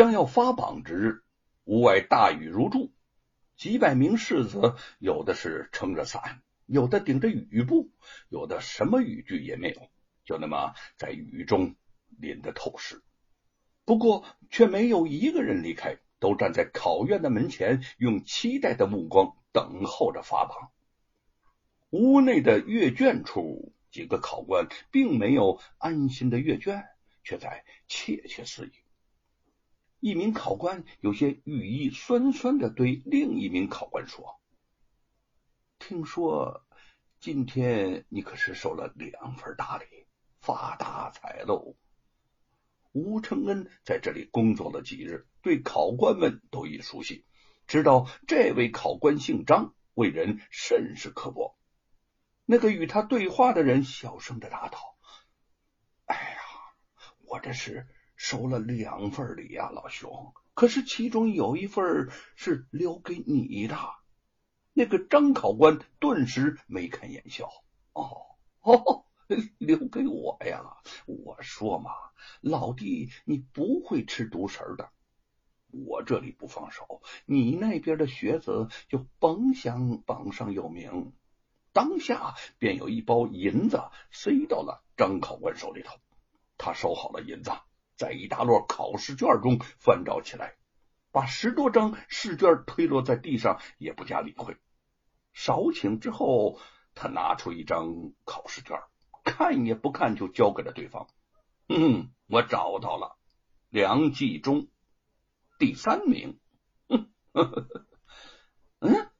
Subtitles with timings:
[0.00, 1.22] 将要发榜之日，
[1.64, 2.90] 屋外大雨如注，
[3.58, 7.90] 几百名士子有的是撑着伞，有的顶着雨布，
[8.30, 9.90] 有的什么雨具也没有，
[10.24, 11.74] 就那么在雨中
[12.18, 13.02] 淋得透湿。
[13.84, 20.70] 不过却没有一个人离开，都站在考院的门前，用期待的目光等候着发榜。
[21.90, 26.86] 屋内的阅卷处，几个考官并没有安心的阅卷，
[27.22, 28.72] 却在窃窃私语。
[30.00, 34.40] 一名考官有些语意酸酸的对另一名考官说
[35.78, 36.64] ：“听说
[37.20, 39.84] 今天你可是收了两份大礼，
[40.40, 41.76] 发大财喽！”
[42.92, 47.26] 吴承恩在这里工作了几日，对考官们都已熟悉，
[47.66, 51.58] 知道这位考官姓张，为人甚是刻薄。
[52.46, 54.96] 那个与他对话的人小声的答道
[56.06, 56.40] ：“哎呀，
[57.26, 57.86] 我这是……”
[58.22, 60.34] 收了两份礼呀，老兄。
[60.52, 63.78] 可是其中有一份是留给你的。
[64.74, 67.48] 那个张考官顿时眉开眼笑。
[67.94, 69.06] 哦哦，
[69.56, 70.62] 留给我呀！
[71.06, 71.92] 我说嘛，
[72.42, 74.90] 老弟，你不会吃独食的。
[75.70, 81.14] 我这里不放手，你那边的学子就甭想榜上有名。
[81.72, 83.80] 当下便有一包银子
[84.10, 85.96] 塞到了张考官手里头，
[86.58, 87.50] 他收好了银子。
[88.00, 90.54] 在一大摞考试卷中翻找起来，
[91.12, 94.56] 把十多张试卷推落在地上，也不加理会。
[95.34, 96.58] 少顷之后，
[96.94, 98.80] 他拿出一张考试卷，
[99.22, 101.08] 看也不看就交给了对方。
[101.68, 103.18] 嗯，我找到了，
[103.68, 104.68] 梁继忠，
[105.58, 106.40] 第三名。
[108.78, 109.10] 嗯，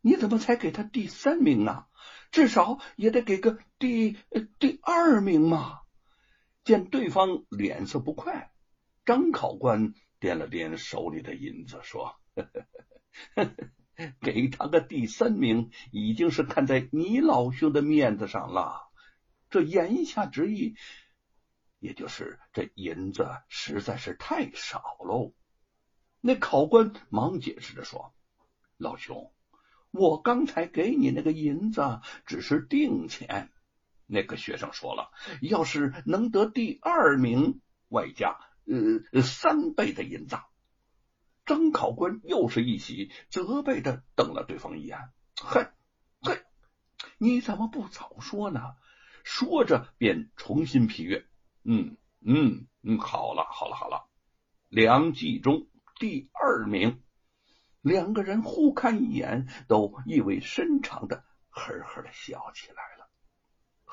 [0.00, 1.84] 你怎么才给他第三名呢？
[2.30, 4.16] 至少也得给个第
[4.58, 5.81] 第二名嘛。
[6.64, 8.52] 见对方脸色不快，
[9.04, 12.48] 张考官掂了掂手里的银子，说：“呵
[13.34, 13.44] 呵
[13.96, 18.80] 呵给他个第三名，已经是看在你老兄的面子上了。
[19.50, 20.76] 这言下之意，
[21.78, 25.34] 也就是这银子实在是太少喽。”
[26.24, 28.14] 那考官忙解释着说
[28.78, 29.32] ：“老兄，
[29.90, 33.50] 我刚才给你那个银子只是定钱。”
[34.12, 38.36] 那个学生说了：“要是能得第二名，外加
[38.66, 40.36] 呃三倍的银子。”
[41.46, 44.98] 张考官又是一喜，责备的瞪了对方一眼
[45.42, 45.66] ：“嘿，
[46.20, 46.42] 嘿，
[47.16, 48.60] 你怎么不早说呢？”
[49.24, 51.26] 说着便重新批阅
[51.64, 54.06] ：“嗯嗯嗯，好了好了好了，
[54.68, 55.68] 梁继忠
[55.98, 57.00] 第二名。”
[57.80, 63.01] 两个人互看一眼，都意味深长的呵呵的笑起来了。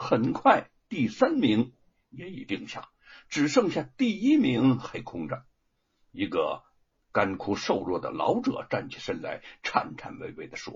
[0.02, 1.74] 很快，第三名
[2.10, 2.90] 也已定下，
[3.28, 5.46] 只剩下第一名还空着。
[6.12, 6.64] 一个
[7.12, 10.74] 干枯瘦弱的老者站起身来，颤颤巍巍的说：“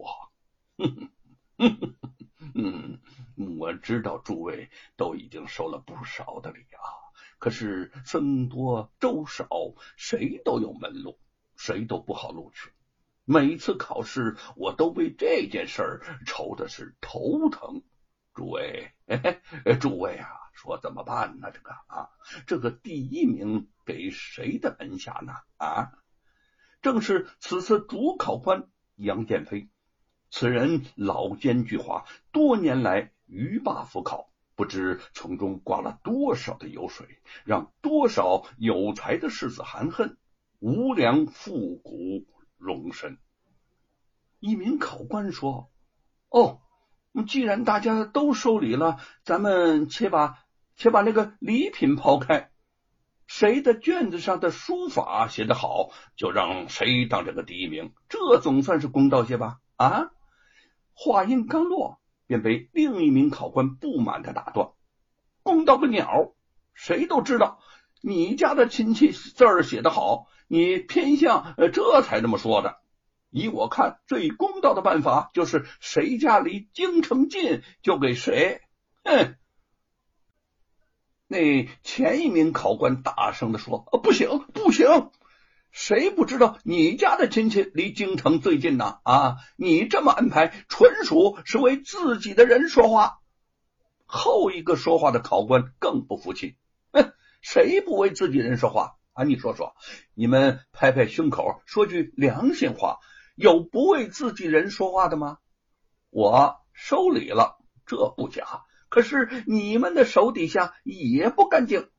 [0.77, 1.09] 哼
[1.57, 2.19] 哼哼哼
[2.53, 2.99] 嗯，
[3.57, 6.83] 我知道诸位都已经收了不少的礼啊，
[7.39, 9.47] 可是僧多粥少，
[9.95, 11.17] 谁都有门路，
[11.55, 12.71] 谁都不好录取。
[13.23, 17.83] 每次考试，我都为这件事儿愁的是头疼。”
[18.33, 18.91] 诸位，
[19.79, 21.51] 诸位啊，说怎么办呢？
[21.51, 22.09] 这个啊，
[22.47, 25.33] 这个第一名给谁的门下呢？
[25.57, 25.91] 啊，
[26.81, 29.69] 正是此次主考官杨建飞。
[30.31, 40.17] 此人老奸巨猾，多年来鱼霸辅考，不知从中刮了多少的油水，让多少有才的士子含恨，
[40.57, 42.25] 无良复古
[42.57, 43.19] 容身。
[44.39, 45.71] 一名考官说
[46.29, 46.61] ：“哦。”
[47.27, 50.39] 既然大家都收礼了，咱们且把
[50.75, 52.49] 且把那个礼品抛开，
[53.27, 59.59] 谁的卷子上的书法写得好，就让谁当这个第一名，这总算是公道些吧？
[59.75, 60.11] 啊！
[60.93, 64.69] 话音刚落，便被另一名考官不满的打断
[65.43, 66.33] ：“公道个鸟！
[66.73, 67.59] 谁都知道
[68.01, 72.77] 你家的亲戚字儿写得好，你偏向呃这才这么说的。”
[73.33, 78.61] 依我看，最公道的办法就是谁家离京城近就给谁。
[79.03, 79.35] 哼！
[81.27, 85.09] 那前一名考官大声的说：“啊不行，不行！
[85.71, 88.99] 谁不知道你家的亲戚离京城最近呢？
[89.03, 93.17] 啊，你这么安排，纯属是为自己的人说话。”
[94.05, 96.55] 后一个说话的考官更不服气
[96.93, 99.23] ：“哼，谁不为自己人说话啊？
[99.23, 99.75] 你说说，
[100.13, 102.99] 你们拍拍胸口，说句良心话。”
[103.35, 105.39] 有不为自己人说话的吗？
[106.09, 108.63] 我收礼了，这不假。
[108.89, 111.89] 可是你们的手底下也不干净。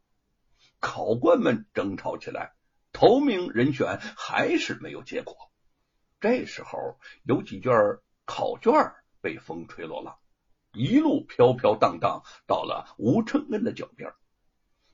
[0.78, 2.52] 考官们争吵起来，
[2.92, 5.36] 头名人选还是没有结果。
[6.20, 7.72] 这时候，有几卷
[8.25, 8.72] 考卷
[9.20, 10.19] 被风吹落了，
[10.72, 14.12] 一路飘飘荡荡到了吴承恩的脚边。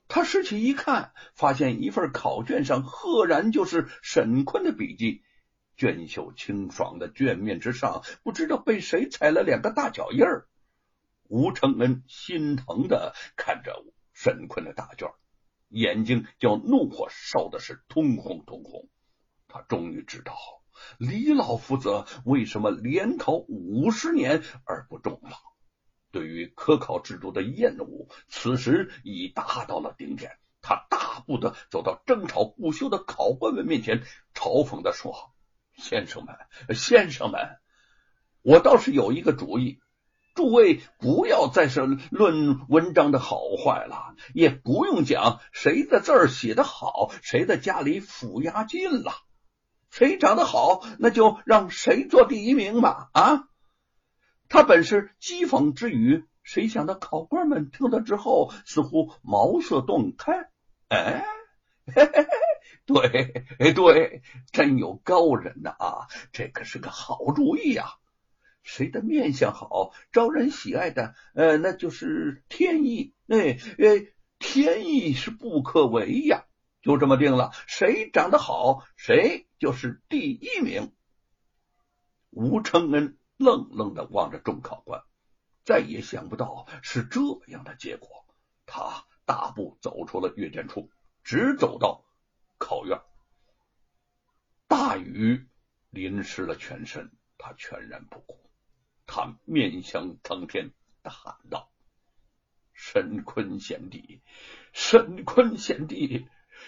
[0.07, 5.23] 他拾起一看，发现一份考卷上赫然就是沈坤的笔记。
[5.81, 10.47] 娟秀清爽的卷面之上，不知道被谁踩了两个大脚印儿。
[11.27, 13.83] 吴承恩心疼的看着
[14.13, 15.09] 沈坤的大卷，
[15.69, 18.89] 眼睛叫怒火烧的是通红通红。
[19.47, 20.37] 他终于知道
[20.99, 25.31] 李老夫子为什么连考五十年而不中了。
[26.11, 30.37] 对于科考制度的厌恶，此时已达到了顶点。
[30.61, 34.03] 他大步的走到争吵不休的考官们面前，
[34.35, 35.33] 嘲讽的说。
[35.81, 36.35] 先生们，
[36.75, 37.57] 先生们，
[38.43, 39.81] 我倒是有一个主意，
[40.35, 41.81] 诸位不要再是
[42.11, 49.11] 论文章的好坏了，也不用讲谁的字写的好，谁的家里抚押金了，
[49.89, 53.09] 谁长得好，那就让谁做第一名吧。
[53.13, 53.47] 啊，
[54.47, 60.49] 他本是讥讽之语，谁想到考官们听了之后，似乎茅塞顿开，
[60.89, 61.25] 哎。
[61.93, 62.27] 嘿嘿嘿，
[62.93, 64.21] 对， 对，
[64.51, 66.07] 真有高人呐啊！
[66.31, 67.95] 这可是个好主意呀。
[68.63, 73.13] 谁的面相好，招人喜爱的，呃，那就是天意。
[73.27, 74.07] 哎呃，
[74.39, 76.45] 天意是不可违呀。
[76.81, 80.91] 就这么定了，谁长得好，谁就是第一名。
[82.29, 85.03] 吴承恩愣愣的望着众考官，
[85.63, 88.25] 再也想不到是这样的结果。
[88.65, 90.89] 他大步走出了阅卷处。
[91.23, 92.03] 直走到
[92.61, 93.01] 考院，
[94.67, 95.47] 大雨
[95.89, 98.39] 淋湿了全身，他全然不顾。
[99.07, 100.71] 他面向苍天
[101.01, 101.71] 大喊道
[102.71, 104.21] ：“沈坤贤弟，
[104.73, 106.27] 沈坤贤弟，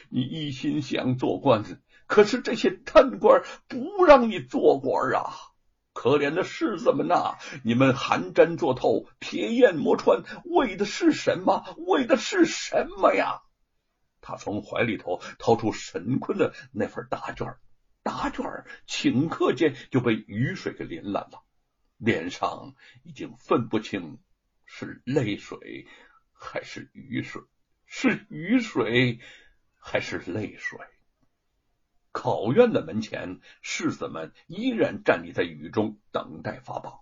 [0.10, 1.64] 你一心想做官，
[2.08, 5.30] 可是这些贪官不让你做官啊！
[5.94, 11.64] 可怜的士子们呐，你们寒毡做透，铁砚磨穿，为的是什么？
[11.86, 13.44] 为的是什么呀？”
[14.24, 17.58] 他从怀里头掏出沈坤的那份答卷，
[18.02, 21.44] 答卷顷刻间就被雨水给淋烂了，
[21.98, 22.74] 脸上
[23.04, 24.18] 已经分不清
[24.66, 25.86] 是泪水
[26.32, 27.44] 还是雨水，
[27.86, 29.20] 是雨水
[29.76, 30.80] 还是泪水。
[32.12, 37.00] 考院的门前，士子们依然站立在雨中，等待发榜。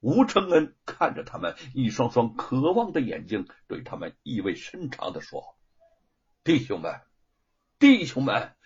[0.00, 5.56] 吴承恩看着他们一双双渴望的眼睛，对他们意味深长的说。
[6.44, 7.00] 弟兄们，
[7.78, 8.56] 弟兄们，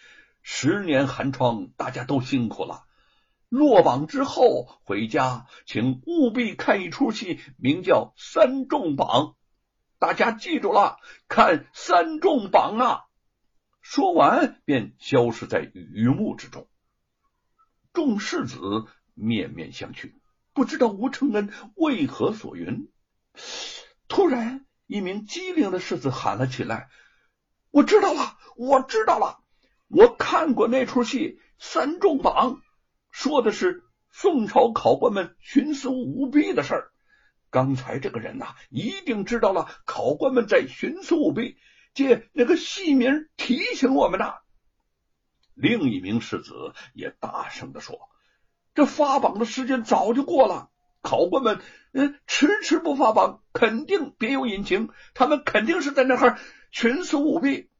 [0.40, 2.87] 十年寒窗，大家都辛苦了。
[3.50, 9.08] 落榜之后回家，请务必看一出戏，名叫《三重榜》。
[9.99, 10.96] 大家记住了，
[11.28, 13.05] 看《三重榜》啊！
[13.82, 16.70] 说完，便消失在雨幕之中。
[17.93, 20.14] 众世子面面相觑，
[20.55, 22.90] 不知道吴承恩为何所云。
[24.08, 26.88] 突然，一名机灵的世子喊了起来。
[27.70, 29.38] 我知道了，我知道了。
[29.88, 31.18] 我看过那出戏
[31.58, 32.54] 《三重榜》，
[33.10, 36.92] 说的是宋朝考官们徇私舞弊的事儿。
[37.50, 41.56] 刚才这个人呐，一定知道了考官们在徇私舞弊，
[41.94, 44.34] 借那个戏名提醒我们呐。
[45.54, 47.98] 另一名世子也大声的说
[48.74, 50.70] ：“这发榜的时间早就过了，
[51.03, 51.60] 考官们
[51.93, 54.91] 嗯迟迟不发榜，肯定别有隐情。
[55.15, 56.38] 他们肯定是在那儿。”
[56.72, 57.70] 徇私舞弊，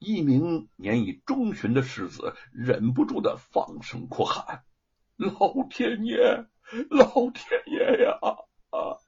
[0.00, 4.64] 一名年已中旬的世子忍不住的放声哭喊
[5.14, 6.46] ：“老天爷，
[6.90, 8.18] 老天爷呀！
[8.70, 8.98] 啊，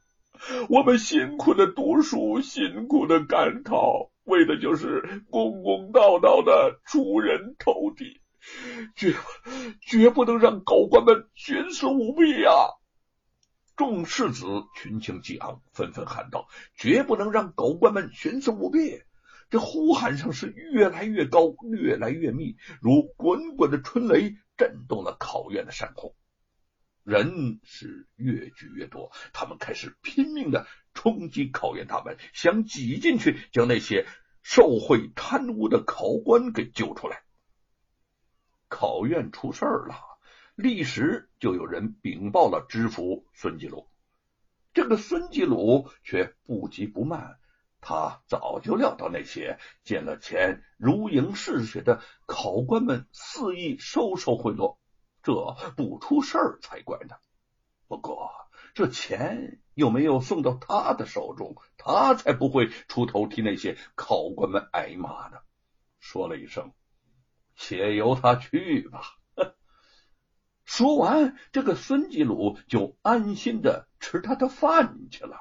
[0.68, 8.20] 我们辛苦的读书，辛苦的赶考，为的就是公公道道的出人头地，
[8.94, 9.12] 绝
[9.80, 12.50] 绝不能让高官们徇私舞弊呀！”
[13.78, 14.44] 众世子
[14.74, 19.00] 群情激昂，纷纷喊道：“绝不能让狗官们徇私舞弊！”
[19.50, 26.16] 这呼喊声是越来越高，越来越密，如滚滚的春雷，震动了考院的山空。
[27.04, 34.08] 人是越聚越多，他们开始拼命的冲击考院大门，想挤进去，将那些
[34.42, 37.22] 受贿贪污的考官给救出来。
[38.68, 39.94] 考院出事儿了。
[40.58, 43.88] 立时就有人禀报了知府孙继鲁，
[44.72, 47.38] 这个孙继鲁却不急不慢，
[47.80, 54.78] 他早就料到那些见了钱如影似血的考官们肆意收受贿赂，
[55.22, 55.32] 这
[55.76, 57.14] 不出事儿才怪呢。
[57.86, 58.32] 不过
[58.74, 65.38] 这钱又没有送到他的手中，他才不会出头替那些考官们挨骂呢。
[66.00, 66.72] 说了一声
[67.54, 69.02] ：“且由他去吧。
[70.78, 75.36] 说完，这个孙继鲁就安心的吃他的饭去了。